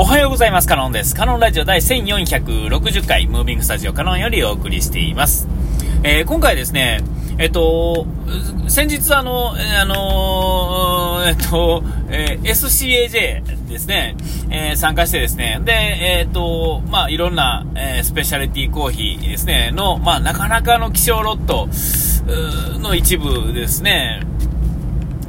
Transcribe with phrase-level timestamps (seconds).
[0.00, 0.68] おはようございます。
[0.68, 1.12] カノンです。
[1.12, 5.48] カノンラジオ第1460回、ムービングスタジオカノンよりお送りしています。
[6.04, 7.00] えー、今回ですね、
[7.36, 8.06] えっと、
[8.68, 14.14] 先日あの、あのえっと、えー、SCAJ ですね、
[14.50, 21.68] えー、参加してですね、で、えっと、まあ、いろんな、え、スペシャリティコーヒーですね、の、まあ、なかなかの希少ロット
[22.78, 24.20] の一部ですね、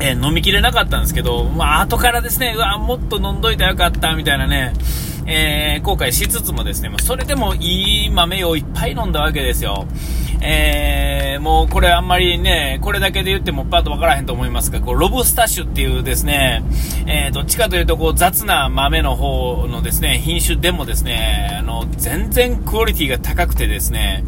[0.01, 4.73] えー、飲みきれなかったんですけど、まあ、後からですね、うわ、もっと飲んどいたらよかった、みたいなね、
[5.27, 9.87] えー、後悔しつつもですね、まそれでもいい豆をいっぱい飲んだわけですよ。
[10.41, 16.63] えー、もうこれあんまりね、これだけで言ってもパッとわからへんと思いますが、こうロブスタッシュっていうですね、
[17.07, 24.23] えー、どっちかというとこう雑な豆の方のですね、品種でもですね、あの、全然クオリティが高くてですね、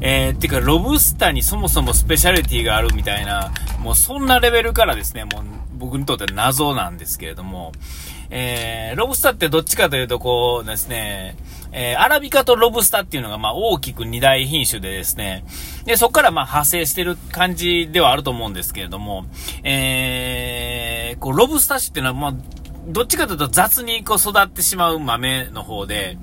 [0.00, 5.44] えー、てか、ロブスターにそもそもスペシャリティがあるみたいな、もうそんなレベルからですね、もう
[5.76, 7.72] 僕にとっては謎なんですけれども、
[8.30, 11.36] えー、ロブスターってどっちかというとこうですね、
[11.72, 15.44] えー、アラビカとロブスターっていうのがまあ大きく二大品種でですね、
[15.84, 19.26] で、そこからまあ派生してる感じではあると思うんですけれども、
[19.62, 22.42] えー、こう、ロブスター種っていうのはまあ、
[22.88, 26.18] どっちかというと雑にこう育ってしまう豆の方で、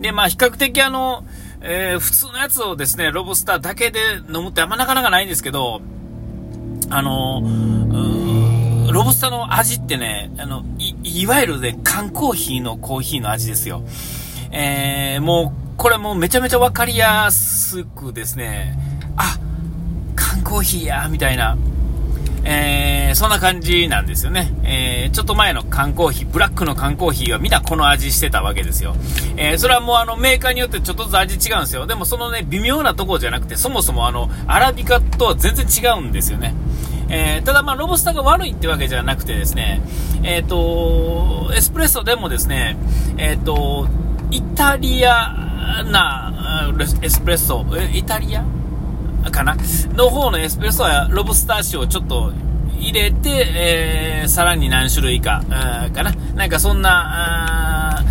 [0.00, 1.24] で、まあ比較的あの、
[1.60, 4.00] えー、普通のやつをですね、ロブスターだけで
[4.32, 5.80] 飲むってあんまなかなかないんですけど、
[6.90, 7.42] あの
[8.92, 13.82] ロブスターの味ってね、あの、い、いわゆるね、缶コーヒーのコーヒーの味ですよ。
[14.50, 18.78] えー、もう、これもうめちゃめちゃわかりやすくですね、
[19.16, 19.38] あ、
[20.16, 21.58] 缶コーヒーや、みたいな、
[22.44, 24.50] えー、そんな感じなんですよね。
[24.64, 28.94] えー、ちょっと前の缶コーヒー、ブラックの缶コーヒーはみんなこの味してたわけですよ。
[29.36, 31.86] えー、それはもうあのメーカーによってちょっとずつ味違うんですよ。
[31.86, 36.54] でもそのね、微妙なところじゃなくて、そもそもあの、アラビカとは全然違うんですよね。
[37.10, 39.80] えー、ただまあ、ロブスターが悪いってわけじゃなくてですね、
[40.22, 42.76] えっ、ー、と、エスプレッソでもですね、
[43.16, 43.88] えっ、ー、と、
[44.30, 46.68] イタリアな
[47.00, 48.44] エスプレッソ、え、イタリア
[49.30, 49.56] かな？
[49.94, 52.32] の方のエスプレッソはロブスター酒をちょっと
[52.78, 55.42] 入れて、えー、さらに何種類か、
[55.94, 56.12] かな。
[56.34, 58.04] なんかそんな、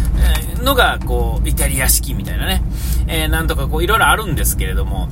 [0.61, 2.61] のが、こう、イタリア式みたいなね、
[3.07, 5.09] えー、なんとかこう、いろいろあるんですけれども、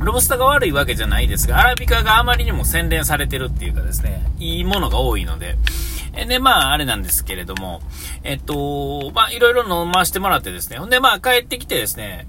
[0.00, 5.56] ロブスターが悪いわけじゃないですが、アラビカがあまりにも洗練されてるっていうかですね、いいものが多いので、
[6.14, 7.80] えで、まあ、あれなんですけれども、
[8.22, 12.26] えっと、まあ、いろいろ飲ましてもらってですね、ほんで、まあ、帰ってきてですね、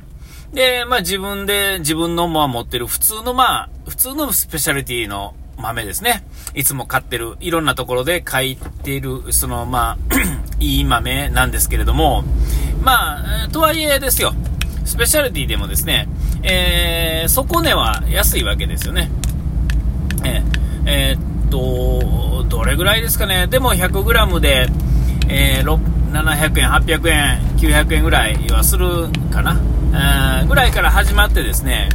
[0.54, 6.26] で、まあ自分で、自分のまあ持ってる普通のまあ、普通のスペシャリティの豆ですね。
[6.54, 10.16] いつも買ってる、いろんなところで買ってる、そのまあ、
[10.60, 12.24] いい豆なんですけれども、
[12.82, 14.34] まあ、とはいえですよ。
[14.86, 16.08] スペシャリティでもですね、
[16.44, 19.10] えー、底値は安いわけですよね。
[20.26, 20.44] えー、
[20.86, 23.48] えー、っと、どれぐらいですかね。
[23.48, 24.68] でも 100g で、
[25.30, 25.80] えー、
[26.12, 29.60] 700円、800円、900円ぐらいはするかな。
[30.48, 31.90] ぐらいから始まってですね、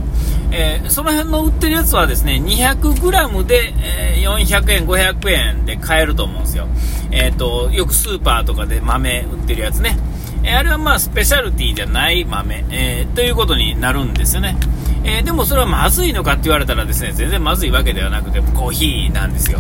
[0.50, 6.66] えー、その辺の売ってるやつはですね、200g で、えー、400円、500円で買えると思うんですよ。
[7.10, 9.98] えっ、ー、と、よくスーパーとかで豆売ってるやつね。
[10.44, 14.56] えあれはまあスペシャルティじゃない豆、えということになるんですよね。
[15.04, 19.58] えでもそれはまずいのかって言われたらですね、全然まずいわけではなくて、コーヒーなんですよ。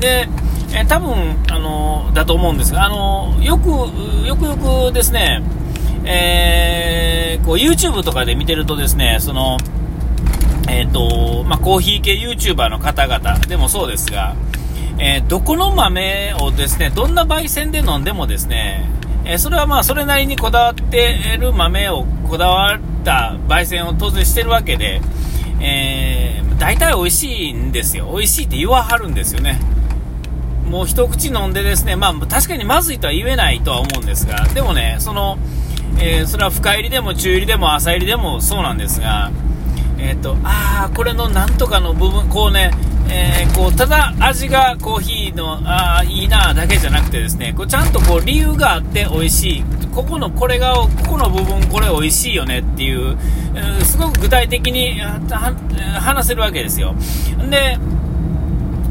[0.00, 0.28] で、
[0.72, 3.68] え多分、あのだと思うんですが、あのよく、
[4.26, 5.42] よくよくですね、
[6.04, 9.58] えー、こう YouTube とかで見てるとですね、その、
[10.68, 14.36] えっ、ー、と、まあ、コーヒー系 YouTuber の方々でもそうですが、
[14.98, 18.88] えー、どこの豆をですね、どんな焙煎で飲んでもですね、
[19.24, 25.00] えー、それはまあそれなりにこだわっている豆をこだわった焙煎を当然してるわけで、
[25.60, 28.10] えー、大体美味しいんですよ。
[28.12, 29.60] 美味しいって言わはるんですよね。
[30.66, 35.38] もう一口飲んでですね、まあ確かにまずいとは言えないとは思うんですが、でもね、その、
[36.00, 39.30] えー、それは深入りでも中入りでも浅入りでもそうなんですが、
[39.98, 42.70] えーと、ああ、これのなんとかの部分、こうね、
[43.10, 49.64] えー、こうただ味がコーヒーのああいいなだけじゃなくてですねこうちゃんとこう理由があって美味しい
[49.94, 53.16] ここのこれがここの部分これ美味しいよねっていう、
[53.54, 56.94] えー、すごく具体的に話せるわけですよ
[57.48, 57.78] で、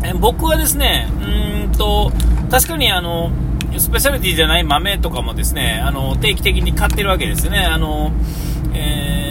[0.03, 2.11] え僕はですねうんと
[2.49, 3.29] 確かにあの
[3.77, 7.59] スペシャリティじゃない豆とかもですね、あの、定期的に買ってるわけですよね。
[7.59, 8.11] あの、
[8.73, 9.26] えー、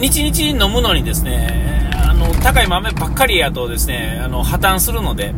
[0.00, 5.34] 日々飲むのにですね、あの、高い豆ばっかりやとですね、あの、破綻するので、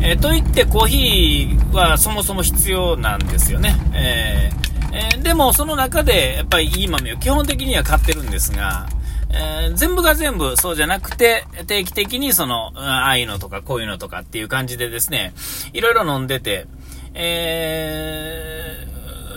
[0.00, 3.74] えー、といってコーヒーはそもそも必要なんですよね。
[3.94, 8.88] えー、えー、でもその中でやっぱりいい豆を基本的には買ってるんですが、
[9.30, 15.34] えー、全部が全部そうじゃなくて、定期的にその、ああいうのとかこういうのとかっていう感じでですね、
[15.72, 16.66] いろいろ飲んでて、
[17.14, 18.86] え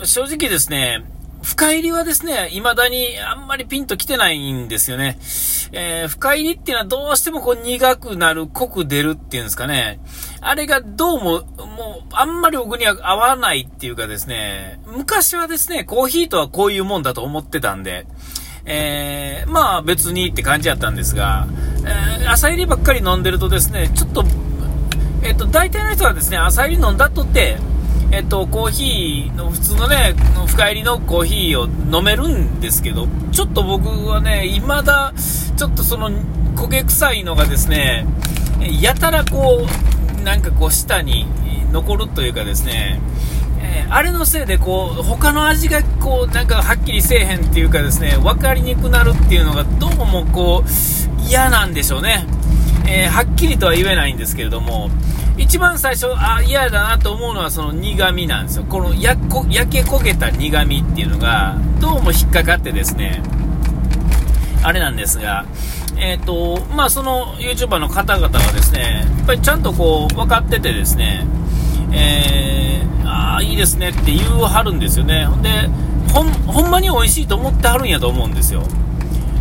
[0.03, 1.03] 正直ですね、
[1.41, 5.17] 深入りはですね、未だにあんまりピンと来てないんですよね。
[5.73, 9.99] えー、深入りっていうのはどうしてもこう苦くなる、濃く出るっていうんですかね。
[10.39, 18.05] あれがどうも、もう、あんまり僕には合わないっていうかですね、昔はですね、コーヒーとはこういうもんだと思ってたんで、
[18.65, 21.47] えー、まあ別にって感じやったんですが、
[21.85, 24.23] えー、朝入りばっかり飲んでるとですね、ちょっと、
[25.23, 27.57] えっ、と、大体の人はですね、朝入り飲んだとって、
[28.11, 30.13] えっと、コーヒーの普通のね、
[30.47, 31.65] 深入りのコーヒーを
[31.97, 35.13] 飲めるんですけど、ちょっと僕はね、未だ、
[35.55, 36.11] ちょっとその
[36.55, 38.05] 焦げ臭いのがですね、
[38.81, 41.25] やたらこう、なんかこう舌に
[41.71, 42.99] 残るというかですね、
[43.61, 52.25] えー、あれのせいでこう、他の味がこう、なんかはっきりせえへんっていうかですね、分かりにくくなるっていうのがどうもこう、嫌なんでしょうね。
[52.87, 54.89] えー、はっきりとは言えないんですけれども、
[55.41, 58.63] 一番最初、あ、嫌だなと思うのはその苦味なんですよ。
[58.63, 63.23] この焼こ焼け焦げた苦味っていうのが、どうも引っかかってですね、
[64.63, 65.45] あれなんですが、
[65.97, 71.25] えっ、ー、と、まあその YouTuber の方々はですね、やっぱりちゃんとこう、分かっててですね、
[71.91, 75.25] えー、ああ、いいですねって言うはるんですよね。
[75.25, 75.49] ほんで、
[76.13, 78.63] ほん、ほんまに美味しいと思ってはるんやと思うんですよ。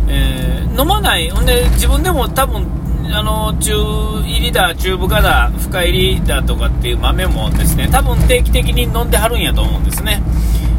[0.07, 2.65] えー、飲まない、ほんで、自分でも多分
[3.13, 10.21] あの中入りだ、中深だ、深入りだとかっていう豆もですね、多分定期的に飲んではるんやと思うんですね。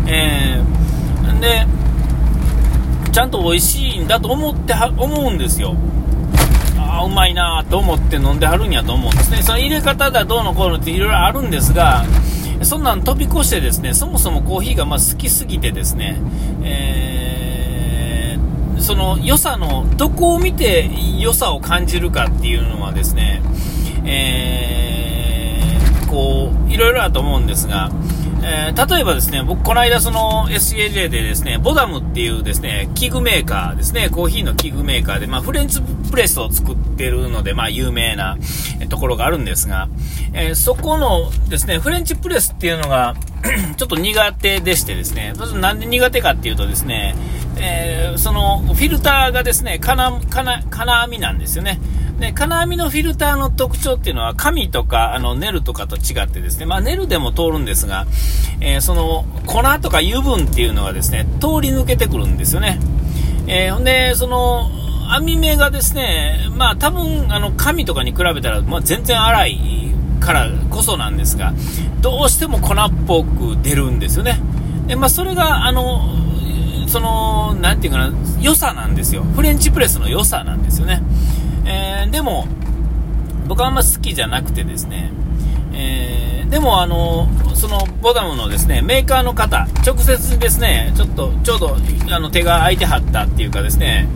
[0.07, 1.67] えー、で、
[3.13, 5.77] ちゃんと美味しいんだと思っては、思うんですよ。
[6.79, 9.43] ああ、うまいなと思って飲んではるんやと思うんですね。
[9.43, 12.05] その入れ方だどうのこうのっていろいろあるんですが、
[12.63, 16.19] そんなん飛び越してですね、そもそもコーヒーがま好きすぎてですね、
[16.63, 17.22] えー
[18.83, 23.43] その良さの、どこを見て良さを感じるかっていうのはですね、
[24.05, 27.91] えー、こう、いろいろあると思うんですが、
[28.45, 35.81] えー、例えばですね、僕この間その SAJ でですね、ボダムっていうですね、器具メーカーですね、コーヒーの器具メーカーで、まあフレンチ
[36.11, 38.37] プレスを作ってるので、まあ有名な
[38.89, 39.89] ところがあるんですが、
[40.33, 43.15] えー、そこのですね、フレンチプレスっていうのが
[43.77, 47.15] ちょっと苦手でしてですね、なんで苦手かっていうとですね、
[47.57, 51.81] えー、そのフィルターがですね、金、金、金網なんですよね。
[52.19, 58.07] で、金網のフィルターの特徴っていうのは、紙とか、あの、ネルとかと違ってですね、まあ、ネルでも通るんですが、
[58.61, 62.79] えー、その、粉とか油分っていうのがですね、通り抜けてくるんですよね。
[63.49, 64.71] えー、ほんで、その、
[65.09, 69.92] 網目がですね、まあ、多分、あの、紙とかに比べたら、まあ、全然粗い
[70.23, 71.53] からこそなんですが、
[72.01, 74.41] どうしても粉っぽく出るんですよね。
[74.87, 76.03] で、まあ、それが、あの、
[76.87, 79.23] その、何て言うかな、良さなんですよ。
[79.23, 81.03] フレンチプレスの良さなんですよね。
[81.65, 82.47] えー、でも、
[83.49, 85.11] 僕はあんま好きじゃなくてですね、
[85.75, 91.77] えー、でもあの、そのボダムのですね、メーカーの方、直接ですね、ちょっと、ちょうど、
[92.11, 94.07] あの、手が空いてはったっていうかですね、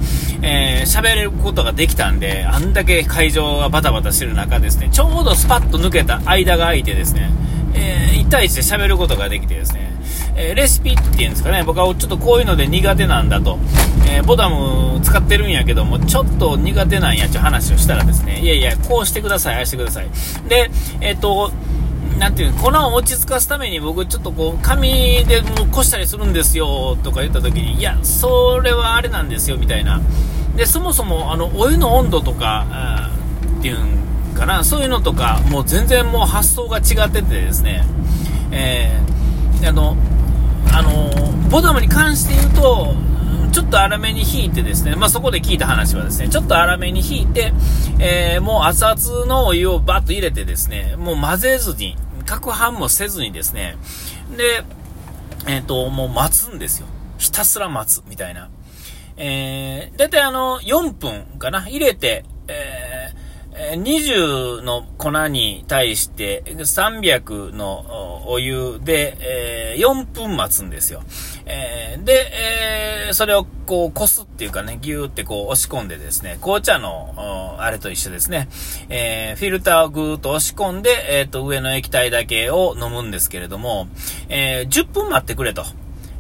[0.43, 7.31] えー、れることができたんで、あんだけ会場がバタバタしてる中ですね、ちょうどスパッと抜けた間が空いてですね、
[7.73, 9.93] えー、1対1で喋ることができてですね、
[10.37, 13.59] えー、レシピっていうんですかね、僕はちょっとこういうので苦手なんだと、
[14.11, 20.09] えー、ボタム使ってるんやけども、ちょっと苦手なんやって話をしたらですね、いやいや、こうしてください、ああしてください。
[20.49, 21.51] で、えっ、と、
[22.19, 30.01] なんていう粉を落ち着かすために僕ちょっとこう紙でもうこしたりするんですよとか言った時にいやそれはあれなんですよみたいな。
[30.57, 33.11] でそもそもあのお湯の温度とか
[33.59, 33.85] っていう
[34.33, 37.85] んかなそういうのとかもう全然もう発想が違っててですね、
[38.51, 39.97] えー、あの
[40.73, 41.11] あの
[41.51, 42.95] ボダムに関して言うと、
[43.53, 47.53] ちょっと粗めに引いてですね、まあ、そこで聞いた話はですね、ちょっと粗めに引いて、
[47.99, 51.97] えー、もう熱々のお湯をバッと入れてですね、もう混ぜずに、
[52.27, 53.77] 攪拌もせずにですね、
[54.37, 54.65] で、
[55.47, 56.87] えっ、ー、と、もう待つんですよ。
[57.19, 58.51] ひたすら待つ、みたいな。
[59.17, 62.96] えー、だいたいあの、4分かな、入れて、えー
[63.57, 71.03] 20の粉に対して300のお湯で、え、4分待つんですよ。
[71.47, 72.31] えー、で、
[73.09, 78.49] え、それをこう、こすっていうかね、ぎゅーってこう押し込んでですね、紅茶の、あれと一緒ですね、
[78.91, 83.89] えフィルターをぐーっと押し込んで、えっ、と、上の液体だけを飲むんですけれども、
[84.29, 85.65] え10分待ってくれと。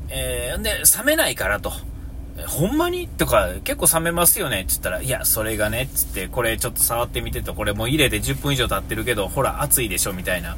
[0.09, 1.73] えで、冷めないからと。
[2.47, 3.09] ほんまに？
[3.09, 4.63] とか、結構冷めますよね。
[4.63, 10.57] って言ったら、いや、それがね、っつって、これちょっと触ってみてと、これもう入れて10分以上経ってるけど、ほら、熱いでしょ、みたいな。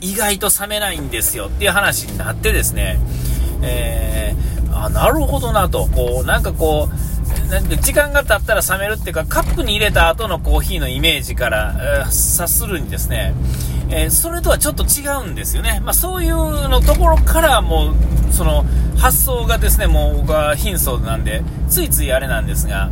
[0.00, 3.00] 意外と冷めないんですよっていう話になってですね、
[3.62, 7.19] えー、あ、なるほどなと、こう、なんかこう、
[7.80, 13.34] 時間が経ったら冷めるっていうか、カップに入れた後のコーヒーのイメージから、えー、察するにですね、
[13.90, 15.80] えー、それとはちょっと違うんですよね。
[15.84, 16.34] まあ、そういう
[16.68, 18.64] のところからもう、その、
[18.96, 22.90] 発想がですね、もう僕は貧相なんで、ついついあれなんですが、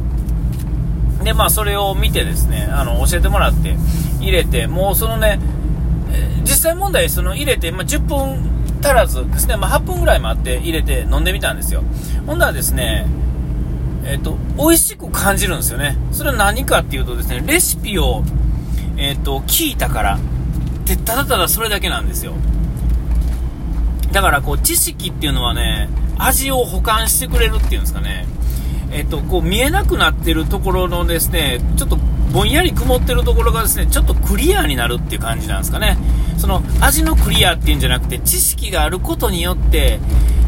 [1.22, 3.76] で、まあ、それを見てですね、あの、教えてもらって、
[4.20, 5.38] 入れて、もうそのね、
[6.42, 11.82] 実際問題、その入れて、まあ、10分足らずですね、まあ、8分ぐらい待って入れて飲んでみたんですよ。
[12.26, 13.06] ほんならですね、
[14.08, 15.96] えっ、と、美味しく感じるんですよね。
[16.12, 18.24] それは何かっていうとですね、レシピを、
[18.96, 20.18] えっ、と、聞いたから、
[20.86, 22.32] で、ただただそれだけなんですよ。
[24.10, 28.26] だから、こう、知識っていうのはね、味を保管してくれるっていうんですかね。
[28.90, 31.98] えっ、と、こう、見えなくなってるところのですね、ちょっと
[32.32, 35.98] ぼんやり曇ってるところがですね、ちょっとクリアになるっていう感じなんですかね。
[36.38, 39.98] その味のクリアっていうんじゃなくて、知識があることによって、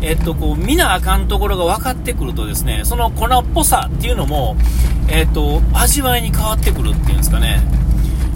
[0.02, 4.56] えっと、こう、見なあかんところが分かってくるとですね、その粉っぽさっていうのも、
[5.08, 7.60] えっと、味わいに変わってくるっていうんですかね。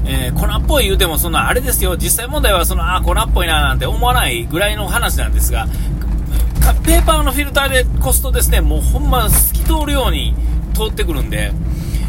[0.07, 5.67] えー、粉っぽい言うても、そんな、あれですよ、実際問題は、その、あ、粉っぽいななんて思わないぐらいの話なんですが、
[6.85, 10.35] ペーパーのフィルターでこすとですね、もうほんま透き通るように
[10.75, 11.53] 通ってくるんで、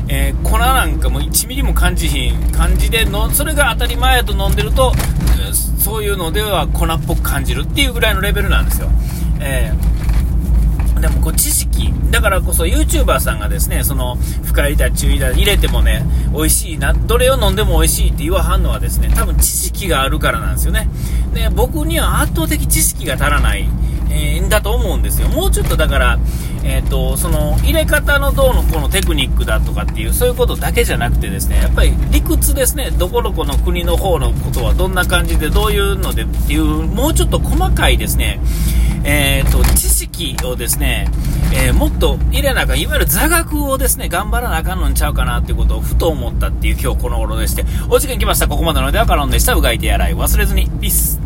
[0.09, 4.93] えー、粉なんかも1ミリも感じひん感じでの、それが当たり前やと飲んでると、
[5.79, 8.89] そういうのでは粉っぽく感じるっていうぐらいのレベルなんですよ。
[9.39, 20.87] えー、でもこう知識、だからこそ YouTuber さんがですね、その深入りだ、中入りだ、入れてもね、美味しいな、どれを飲んでも美味しいって言わはんのはですね、多分知識があるからなんですよね。
[21.33, 23.67] で、僕には圧倒的知識が足らない。
[24.15, 25.27] えー、だと思うんですよ。
[25.27, 26.19] もうちょっとだから、
[26.67, 38.39] え、ー、と、その、入れ方のどうのこのテクニックだとかっていう、そういうことだけじゃなくてですね、やっぱり理屈ですね、どこどこの国の方のことはどんな感じで、どういうのでっていう、もうちょっと細かいですね、
[39.03, 41.07] えっ、ー、と、知識をですね、
[41.53, 48.47] えー、もっと入れなあかん、いわゆる座学をですね、頑張らなあかんのんちゃうかなっていうことをふと思ったっていう今日この頃でして、お時間来ました。
[48.47, 49.53] ここまでのではカロンでした。
[49.53, 50.67] うがいてやらい忘れずに。
[50.81, 51.24] ピース。